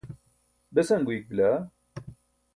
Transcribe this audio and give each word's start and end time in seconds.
besan 0.75 1.01
guyik 1.07 1.23
bila 1.29 1.51